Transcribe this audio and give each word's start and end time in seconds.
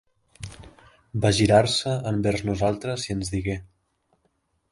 Va 1.25 1.31
girar-se 1.39 1.93
envers 2.13 2.43
nosaltres 2.49 3.07
i 3.09 3.15
ens 3.17 3.33
digué... 3.37 3.59